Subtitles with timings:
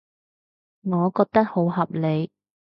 [0.81, 2.31] 我覺得好合理